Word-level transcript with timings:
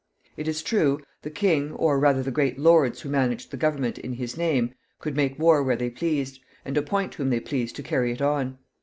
It 0.35 0.47
is 0.47 0.63
true, 0.63 0.99
the 1.21 1.29
king, 1.29 1.73
or 1.73 1.99
rather 1.99 2.23
the 2.23 2.31
great 2.31 2.57
lords 2.57 3.01
who 3.01 3.09
managed 3.09 3.51
the 3.51 3.55
government 3.55 3.99
in 3.99 4.13
his 4.13 4.35
name, 4.35 4.73
could 4.97 5.15
make 5.15 5.37
war 5.37 5.61
where 5.61 5.75
they 5.75 5.91
pleased, 5.91 6.39
and 6.65 6.75
appoint 6.75 7.13
whom 7.13 7.29
they 7.29 7.39
pleased 7.39 7.75
to 7.75 7.83
carry 7.83 8.11
it 8.11 8.19
on. 8.19 8.57